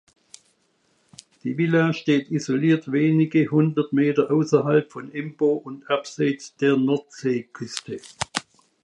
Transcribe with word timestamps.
Die 1.43 1.59
Villa 1.59 1.93
steht 1.93 2.31
isoliert 2.31 2.91
wenige 2.91 3.47
hundert 3.51 3.93
Meter 3.93 4.31
außerhalb 4.31 4.91
von 4.91 5.13
Embo 5.13 5.53
und 5.53 5.87
abseits 5.91 6.55
der 6.55 6.75
Nordseeküste. 6.75 8.01